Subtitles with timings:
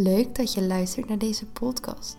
[0.00, 2.16] Leuk dat je luistert naar deze podcast.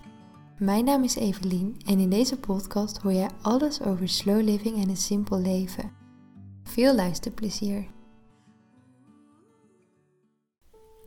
[0.58, 4.90] Mijn naam is Evelien en in deze podcast hoor jij alles over slow living en
[4.90, 5.92] een simpel leven.
[6.64, 7.88] Veel luisterplezier.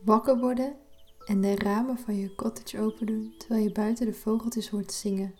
[0.05, 0.75] Wakker worden
[1.25, 5.35] en de ramen van je cottage open doen terwijl je buiten de vogeltjes hoort zingen.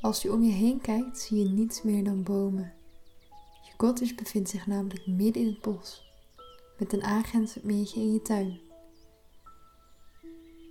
[0.00, 2.72] Als je om je heen kijkt, zie je niets meer dan bomen.
[3.62, 6.12] Je cottage bevindt zich namelijk midden in het bos,
[6.78, 8.69] met een aangrenzend meertje in je tuin.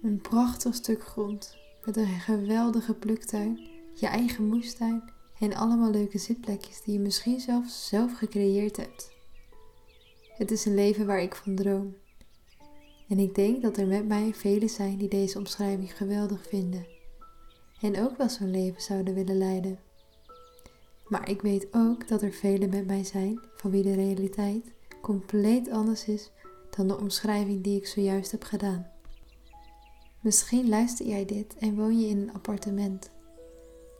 [0.02, 3.60] Een prachtig stuk grond met een geweldige pluktuin,
[3.94, 5.04] je eigen moestuin
[5.40, 9.12] en allemaal leuke zitplekjes die je misschien zelfs zelf gecreëerd hebt.
[10.38, 11.96] Het is een leven waar ik van droom.
[13.08, 16.88] En ik denk dat er met mij velen zijn die deze omschrijving geweldig vinden.
[17.82, 19.80] En ook wel zo'n leven zouden willen leiden.
[21.08, 25.70] Maar ik weet ook dat er velen met mij zijn van wie de realiteit compleet
[25.70, 26.32] anders is
[26.76, 28.98] dan de omschrijving die ik zojuist heb gedaan.
[30.20, 33.12] Misschien luister jij dit en woon je in een appartement.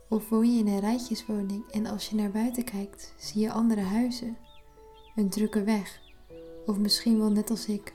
[0.08, 3.80] Of woon je in een rijtjeswoning en als je naar buiten kijkt, zie je andere
[3.80, 4.36] huizen,
[5.16, 6.00] een drukke weg,
[6.66, 7.94] of misschien wel net als ik,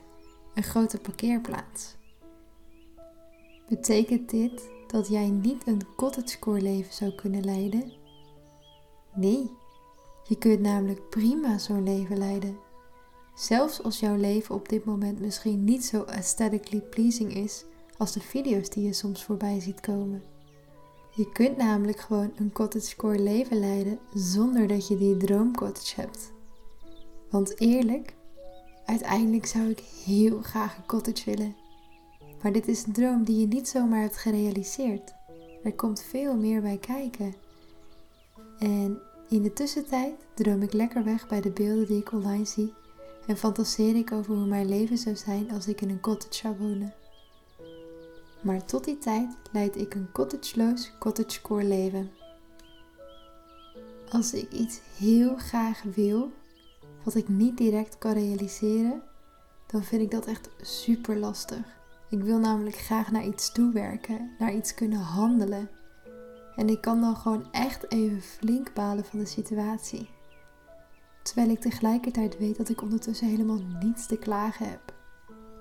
[0.54, 1.96] een grote parkeerplaats.
[3.68, 7.92] Betekent dit dat jij niet een cottagecore leven zou kunnen leiden?
[9.14, 9.50] Nee,
[10.24, 12.58] je kunt namelijk prima zo'n leven leiden.
[13.34, 17.64] Zelfs als jouw leven op dit moment misschien niet zo aesthetically pleasing is
[17.98, 20.22] als de video's die je soms voorbij ziet komen.
[21.14, 26.32] Je kunt namelijk gewoon een cottagecore leven leiden zonder dat je die droomcottage hebt.
[27.30, 28.14] Want eerlijk,
[28.84, 31.56] uiteindelijk zou ik heel graag een cottage willen.
[32.42, 35.14] Maar dit is een droom die je niet zomaar hebt gerealiseerd.
[35.62, 37.34] Er komt veel meer bij kijken.
[38.58, 42.72] En in de tussentijd droom ik lekker weg bij de beelden die ik online zie
[43.26, 46.56] en fantaseer ik over hoe mijn leven zou zijn als ik in een cottage zou
[46.58, 46.94] wonen.
[48.46, 52.10] Maar tot die tijd leid ik een cottageloos cottagecore leven.
[54.08, 56.32] Als ik iets heel graag wil,
[57.04, 59.02] wat ik niet direct kan realiseren,
[59.66, 61.78] dan vind ik dat echt super lastig.
[62.10, 65.70] Ik wil namelijk graag naar iets toewerken, naar iets kunnen handelen.
[66.56, 70.10] En ik kan dan gewoon echt even flink balen van de situatie.
[71.22, 74.94] Terwijl ik tegelijkertijd weet dat ik ondertussen helemaal niets te klagen heb.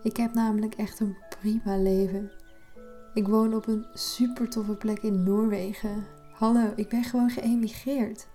[0.04, 2.32] Ik heb namelijk echt een prima leven.
[3.16, 6.08] Ik woon op een super toffe plek in Noorwegen.
[6.31, 8.28] Hallo, ik ben gewoon geëmigreerd.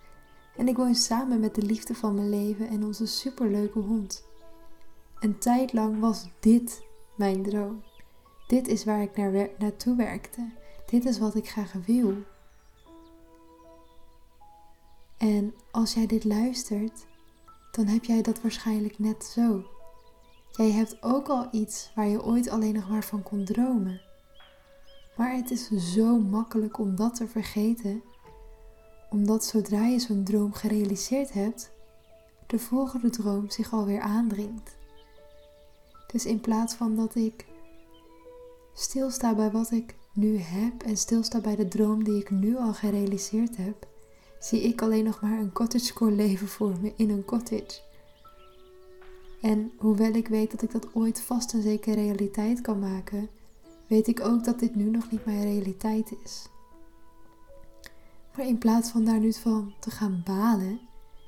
[0.57, 4.25] En ik woon samen met de liefde van mijn leven en onze superleuke hond.
[5.19, 6.83] Een tijd lang was dit
[7.15, 7.83] mijn droom.
[8.47, 10.51] Dit is waar ik naar naartoe werkte.
[10.87, 12.15] Dit is wat ik graag wil.
[15.19, 17.07] En als jij dit luistert,
[17.71, 19.65] dan heb jij dat waarschijnlijk net zo.
[20.51, 24.09] Jij hebt ook al iets waar je ooit alleen nog maar van kon dromen.
[25.21, 28.03] Maar het is zo makkelijk om dat te vergeten,
[29.11, 31.73] omdat zodra je zo'n droom gerealiseerd hebt,
[32.47, 34.77] de volgende droom zich alweer aandringt.
[36.13, 37.47] Dus in plaats van dat ik
[38.75, 42.73] stilsta bij wat ik nu heb en stilsta bij de droom die ik nu al
[42.73, 43.89] gerealiseerd heb,
[44.39, 47.81] zie ik alleen nog maar een cottagecore leven voor me in een cottage.
[49.41, 53.31] En hoewel ik weet dat ik dat ooit vast en zeker realiteit kan maken,
[53.91, 56.49] weet ik ook dat dit nu nog niet mijn realiteit is.
[58.37, 60.81] Maar in plaats van daar nu van te gaan balen,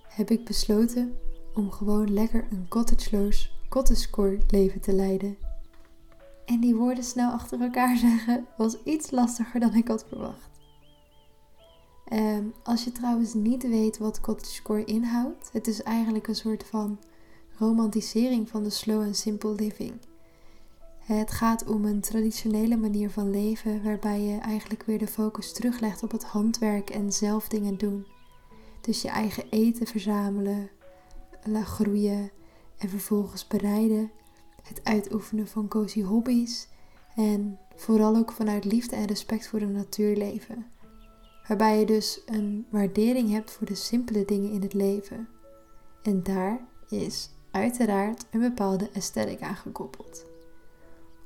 [0.09, 1.17] heb ik besloten
[1.55, 5.37] om gewoon lekker een cottageloos cottagecore leven te leiden.
[6.45, 10.51] En die woorden snel achter elkaar zeggen was iets lastiger dan ik had verwacht.
[12.13, 16.99] Um, als je trouwens niet weet wat cottagecore inhoudt, het is eigenlijk een soort van
[17.59, 19.93] romantisering van de slow en simple living.
[21.03, 26.03] Het gaat om een traditionele manier van leven waarbij je eigenlijk weer de focus teruglegt
[26.03, 28.07] op het handwerk en zelf dingen doen.
[28.81, 30.71] Dus je eigen eten verzamelen,
[31.53, 32.31] groeien
[32.79, 34.11] en vervolgens bereiden.
[34.63, 36.69] Het uitoefenen van cozy hobby's
[37.17, 40.67] en vooral ook vanuit liefde en respect voor de natuur leven.
[41.49, 45.29] Waarbij je dus een waardering hebt voor de simpele dingen in het leven.
[46.03, 50.32] En daar is uiteraard een bepaalde esthetic aan gekoppeld.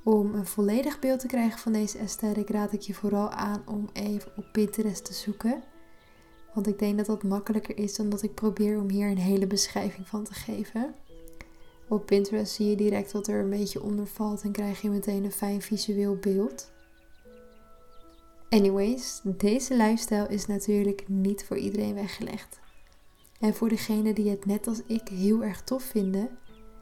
[0.08, 3.88] Om een volledig beeld te krijgen van deze aesthetic raad ik je vooral aan om
[3.92, 5.62] even op Pinterest te zoeken.
[6.54, 9.46] Want ik denk dat dat makkelijker is dan dat ik probeer om hier een hele
[9.46, 10.94] beschrijving van te geven.
[11.88, 15.24] Op Pinterest zie je direct wat er een beetje onder valt en krijg je meteen
[15.24, 16.70] een fijn visueel beeld.
[18.48, 22.60] Anyways, deze lifestyle is natuurlijk niet voor iedereen weggelegd.
[23.40, 26.38] En voor degenen die het net als ik heel erg tof vinden,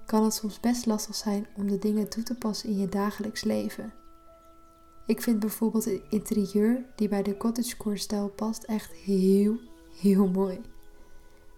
[0.07, 3.45] kan het soms best lastig zijn om de dingen toe te passen in je dagelijks
[3.45, 3.93] leven.
[5.07, 9.59] Ik vind bijvoorbeeld het interieur die bij de cottagecore stijl past echt heel,
[10.01, 10.61] heel mooi.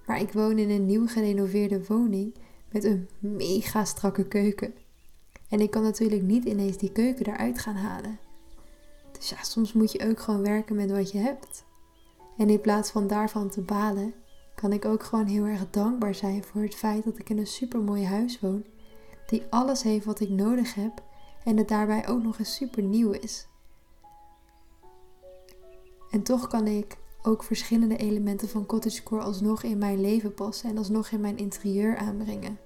[0.07, 2.35] Maar ik woon in een nieuw gerenoveerde woning
[2.71, 4.75] met een mega strakke keuken.
[5.49, 8.19] En ik kan natuurlijk niet ineens die keuken eruit gaan halen.
[9.13, 11.65] Dus ja, soms moet je ook gewoon werken met wat je hebt.
[12.37, 14.15] En in plaats van daarvan te balen,
[14.57, 17.47] kan ik ook gewoon heel erg dankbaar zijn voor het feit dat ik in een
[17.47, 18.65] super mooi huis woon,
[19.27, 21.03] die alles heeft wat ik nodig heb
[21.45, 23.47] en het daarbij ook nog eens super nieuw is.
[26.11, 30.79] En toch kan ik ook verschillende elementen van cottagecore alsnog in mijn leven passen en
[30.79, 32.59] alsnog in mijn interieur aanbrengen.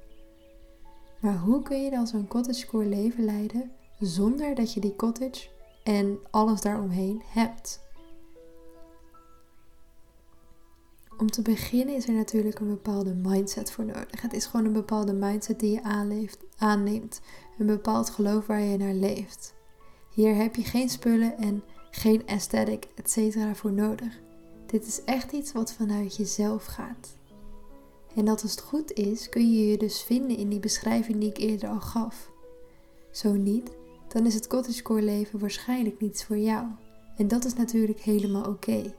[1.21, 5.49] Maar hoe kun je dan zo'n cottagecore leven leiden zonder dat je die cottage
[5.85, 7.81] en alles daaromheen hebt?
[11.21, 14.21] Om te beginnen is er natuurlijk een bepaalde mindset voor nodig.
[14.21, 17.21] Het is gewoon een bepaalde mindset die je aanleeft, aanneemt.
[17.59, 19.55] Een bepaald geloof waar je naar leeft.
[20.15, 23.37] Hier heb je geen spullen en geen aesthetic, etc.
[23.57, 24.21] voor nodig.
[24.67, 27.17] Dit is echt iets wat vanuit jezelf gaat.
[28.15, 31.29] En dat als het goed is, kun je je dus vinden in die beschrijving die
[31.29, 32.31] ik eerder al gaf.
[33.11, 33.71] Zo niet,
[34.09, 36.67] dan is het cottagecore leven waarschijnlijk niets voor jou.
[37.17, 38.95] En dat is natuurlijk helemaal oké.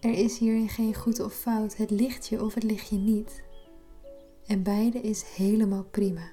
[0.00, 3.42] Er is hierin geen goed of fout, het ligt je of het ligt je niet.
[4.46, 6.28] En beide is helemaal prima.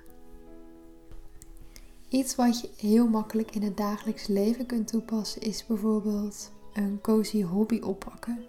[2.10, 7.44] Iets wat je heel makkelijk in het dagelijks leven kunt toepassen is bijvoorbeeld een cozy
[7.44, 8.45] hobby oppakken.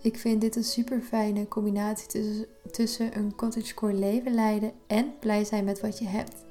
[0.00, 5.44] Ik vind dit een super fijne combinatie tussen, tussen een cottagecore leven leiden en blij
[5.44, 6.44] zijn met wat je hebt.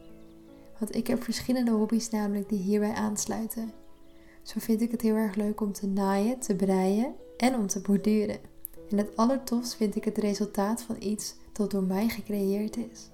[0.79, 3.73] Want ik heb verschillende hobby's namelijk die hierbij aansluiten.
[4.43, 7.81] Zo vind ik het heel erg leuk om te naaien, te breien en om te
[7.81, 8.39] borduren.
[8.89, 13.09] En het allertofst vind ik het resultaat van iets dat door mij gecreëerd is.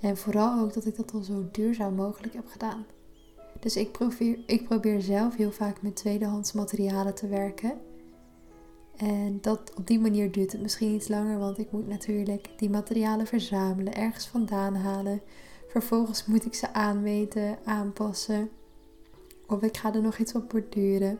[0.00, 2.86] En vooral ook dat ik dat al zo duurzaam mogelijk heb gedaan.
[3.60, 7.80] Dus ik probeer, ik probeer zelf heel vaak met tweedehands materialen te werken.
[8.96, 12.70] En dat op die manier duurt het misschien iets langer, want ik moet natuurlijk die
[12.70, 15.20] materialen verzamelen, ergens vandaan halen.
[15.68, 18.50] Vervolgens moet ik ze aanmeten, aanpassen.
[19.46, 21.18] Of ik ga er nog iets op borduren.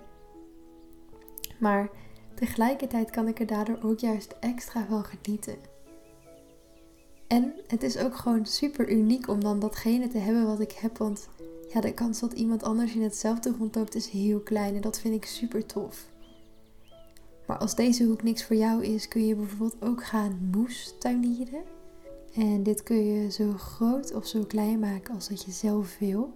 [1.59, 1.91] Maar
[2.35, 5.57] tegelijkertijd kan ik er daardoor ook juist extra van genieten.
[7.27, 10.99] En het is ook gewoon super uniek om dan datgene te hebben wat ik heb.
[10.99, 11.29] Want
[11.73, 14.75] ja, de kans dat iemand anders in hetzelfde rondloopt is heel klein.
[14.75, 16.09] En dat vind ik super tof.
[17.47, 21.63] Maar als deze hoek niks voor jou is, kun je bijvoorbeeld ook gaan moestuinieren.
[22.35, 26.33] En dit kun je zo groot of zo klein maken als dat je zelf wil.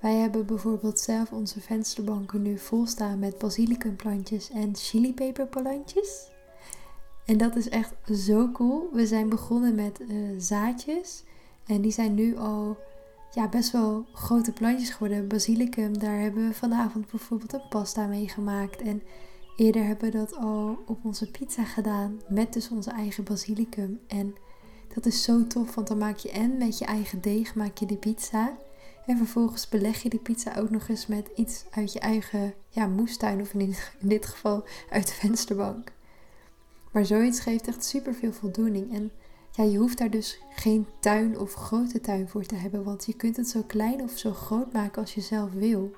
[0.00, 6.30] Wij hebben bijvoorbeeld zelf onze vensterbanken nu vol staan met basilicumplantjes en chilipeperplantjes.
[7.24, 8.88] En dat is echt zo cool.
[8.92, 11.22] We zijn begonnen met uh, zaadjes.
[11.66, 12.76] En die zijn nu al
[13.32, 15.28] ja, best wel grote plantjes geworden.
[15.28, 18.80] Basilicum, daar hebben we vanavond bijvoorbeeld een pasta mee gemaakt.
[18.80, 19.02] En
[19.56, 22.20] eerder hebben we dat al op onze pizza gedaan.
[22.28, 24.00] Met dus onze eigen basilicum.
[24.06, 24.34] En
[24.94, 27.86] dat is zo tof, want dan maak je en met je eigen deeg maak je
[27.86, 28.58] de pizza.
[29.06, 32.86] En vervolgens beleg je die pizza ook nog eens met iets uit je eigen ja,
[32.86, 33.40] moestuin.
[33.40, 33.60] Of in,
[34.00, 35.92] in dit geval uit de vensterbank.
[36.92, 38.94] Maar zoiets geeft echt super veel voldoening.
[38.94, 39.10] En
[39.52, 43.12] ja, je hoeft daar dus geen tuin of grote tuin voor te hebben, want je
[43.12, 45.96] kunt het zo klein of zo groot maken als je zelf wil.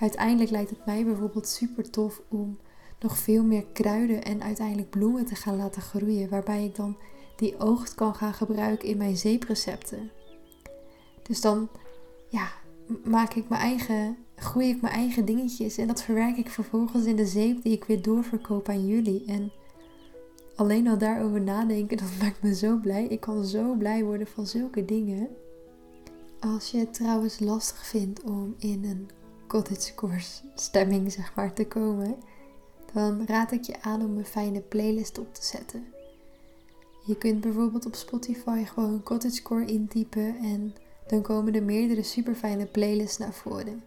[0.00, 2.58] Uiteindelijk lijkt het mij bijvoorbeeld super tof om
[3.00, 6.96] nog veel meer kruiden en uiteindelijk bloemen te gaan laten groeien, waarbij ik dan
[7.36, 10.10] die oogst kan gaan gebruiken in mijn zeeprecepten.
[11.22, 11.68] Dus dan
[12.28, 12.48] ja,
[13.04, 17.16] maak ik mijn eigen, groei ik mijn eigen dingetjes en dat verwerk ik vervolgens in
[17.16, 19.24] de zeep die ik weer doorverkoop aan jullie.
[19.26, 19.52] En
[20.56, 23.04] alleen al daarover nadenken, dat maakt me zo blij.
[23.04, 25.28] Ik kan zo blij worden van zulke dingen.
[26.40, 29.08] Als je het trouwens lastig vindt om in een
[29.46, 30.20] cottagecore
[30.54, 32.16] stemming zeg maar te komen,
[32.92, 35.84] dan raad ik je aan om een fijne playlist op te zetten.
[37.06, 40.74] Je kunt bijvoorbeeld op Spotify gewoon cottagecore intypen en
[41.06, 43.82] dan komen er meerdere super fijne playlists naar voren.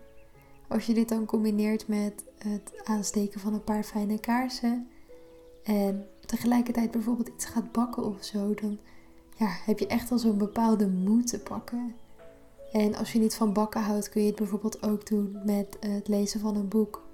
[0.67, 4.87] Als je dit dan combineert met het aansteken van een paar fijne kaarsen
[5.63, 8.77] en tegelijkertijd bijvoorbeeld iets gaat bakken of zo, dan
[9.37, 11.95] ja, heb je echt al zo'n bepaalde moed te pakken.
[12.71, 16.07] En als je niet van bakken houdt, kun je het bijvoorbeeld ook doen met het
[16.07, 17.05] lezen van een boek.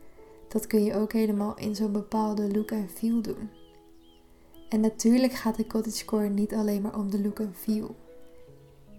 [0.48, 3.50] Dat kun je ook helemaal in zo'n bepaalde look en feel doen.
[4.70, 7.96] En natuurlijk gaat de cottagecore niet alleen maar om de look en feel.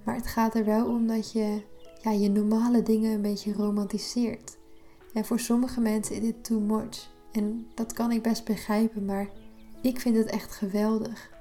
[0.04, 1.62] Maar het gaat er wel om dat je
[2.02, 4.56] ja, je normale dingen een beetje romantiseert.
[5.12, 7.12] En voor sommige mensen is dit too much.
[7.32, 9.28] En dat kan ik best begrijpen, maar
[9.80, 11.32] ik vind het echt geweldig.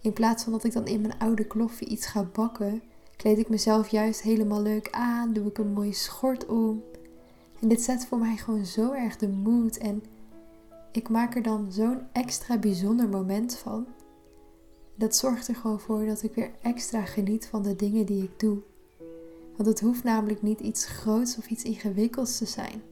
[0.00, 2.82] In plaats van dat ik dan in mijn oude kloffie iets ga bakken,
[3.16, 6.82] kleed ik mezelf juist helemaal leuk aan, doe ik een mooie schort om.
[7.60, 10.02] En dit zet voor mij gewoon zo erg de mood en
[10.92, 13.86] ik maak er dan zo'n extra bijzonder moment van.
[14.98, 18.40] Dat zorgt er gewoon voor dat ik weer extra geniet van de dingen die ik
[18.40, 18.58] doe.
[19.56, 22.82] Want het hoeft namelijk niet iets groots of iets ingewikkelds te zijn.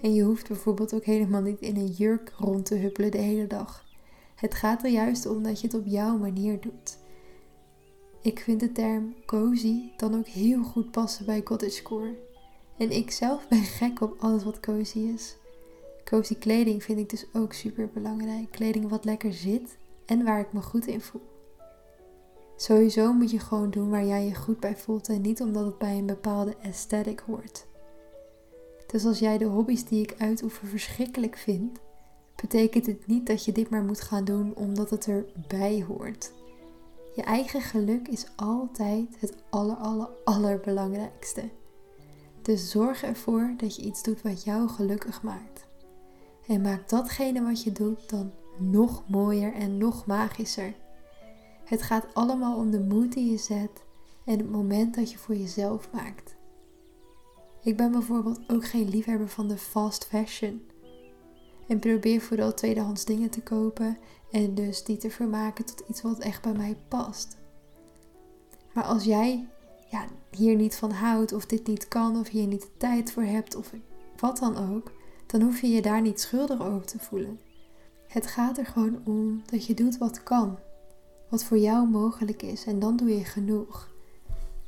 [0.00, 3.46] En je hoeft bijvoorbeeld ook helemaal niet in een jurk rond te huppelen de hele
[3.46, 3.84] dag.
[4.34, 6.98] Het gaat er juist om dat je het op jouw manier doet.
[8.22, 12.14] Ik vind de term cozy dan ook heel goed passen bij cottagecore.
[12.76, 15.36] En ik zelf ben gek op alles wat cozy is.
[16.04, 18.50] Cozy kleding vind ik dus ook super belangrijk.
[18.50, 21.33] Kleding wat lekker zit en waar ik me goed in voel.
[22.56, 25.78] Sowieso moet je gewoon doen waar jij je goed bij voelt en niet omdat het
[25.78, 27.66] bij een bepaalde aesthetic hoort.
[28.86, 31.80] Dus als jij de hobby's die ik uitoefen verschrikkelijk vindt,
[32.36, 36.32] betekent het niet dat je dit maar moet gaan doen omdat het erbij hoort.
[37.14, 41.50] Je eigen geluk is altijd het aller, aller, allerbelangrijkste.
[42.42, 45.66] Dus zorg ervoor dat je iets doet wat jou gelukkig maakt.
[46.46, 50.74] En maak datgene wat je doet dan nog mooier en nog magischer.
[51.64, 53.82] Het gaat allemaal om de moed die je zet
[54.24, 56.34] en het moment dat je voor jezelf maakt.
[57.62, 60.62] Ik ben bijvoorbeeld ook geen liefhebber van de fast fashion.
[61.68, 63.98] En probeer vooral tweedehands dingen te kopen
[64.30, 67.36] en dus die te vermaken tot iets wat echt bij mij past.
[68.72, 69.48] Maar als jij
[69.90, 73.22] ja, hier niet van houdt, of dit niet kan, of hier niet de tijd voor
[73.22, 73.72] hebt, of
[74.16, 74.92] wat dan ook,
[75.26, 77.40] dan hoef je je daar niet schuldig over te voelen.
[78.08, 80.58] Het gaat er gewoon om dat je doet wat kan,
[81.28, 83.92] wat voor jou mogelijk is, en dan doe je genoeg.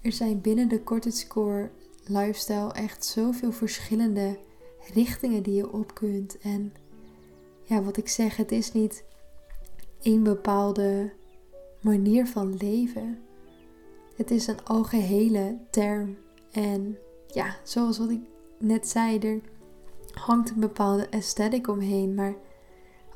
[0.00, 1.70] Er zijn binnen de cottagecore
[2.04, 4.38] lifestyle echt zoveel verschillende
[4.94, 6.38] richtingen die je op kunt.
[6.38, 6.72] En
[7.62, 9.04] ja, wat ik zeg, het is niet
[10.02, 11.12] één bepaalde
[11.80, 13.18] manier van leven.
[14.16, 16.16] Het is een algehele term.
[16.50, 18.20] En ja, zoals wat ik
[18.58, 19.40] net zei, er
[20.12, 22.14] hangt een bepaalde aesthetic omheen.
[22.14, 22.34] Maar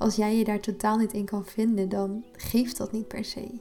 [0.01, 3.61] als jij je daar totaal niet in kan vinden, dan geeft dat niet per se.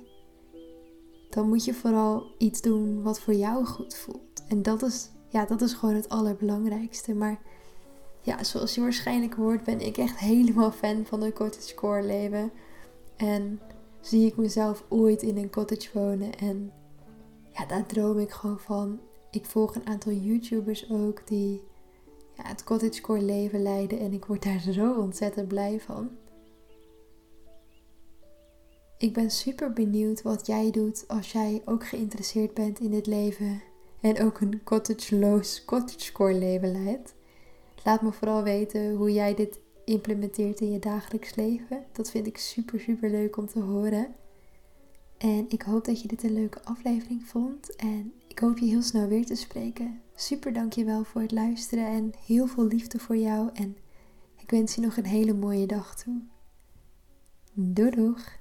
[1.29, 4.43] Dan moet je vooral iets doen wat voor jou goed voelt.
[4.48, 7.13] En dat is, ja, dat is gewoon het allerbelangrijkste.
[7.13, 7.41] Maar
[8.22, 12.51] ja, zoals je waarschijnlijk hoort, ben ik echt helemaal fan van de cottagecore leven.
[13.15, 13.60] En
[14.01, 16.38] zie ik mezelf ooit in een cottage wonen.
[16.38, 16.72] En
[17.53, 19.00] ja, daar droom ik gewoon van.
[19.31, 21.63] Ik volg een aantal YouTubers ook die
[22.34, 24.00] ja, het cottagecore leven leiden.
[24.00, 26.10] En ik word daar zo ontzettend blij van.
[29.00, 33.62] Ik ben super benieuwd wat jij doet als jij ook geïnteresseerd bent in dit leven.
[34.01, 37.15] En ook een cottageloos cottagecore leven leidt.
[37.84, 41.86] Laat me vooral weten hoe jij dit implementeert in je dagelijks leven.
[41.91, 44.15] Dat vind ik super, super leuk om te horen.
[45.18, 47.75] En ik hoop dat je dit een leuke aflevering vond.
[47.75, 50.01] En ik hoop je heel snel weer te spreken.
[50.15, 53.50] Super dankjewel voor het luisteren en heel veel liefde voor jou.
[53.53, 53.77] En
[54.38, 56.22] ik wens je nog een hele mooie dag toe.
[57.53, 58.38] Doei doeg!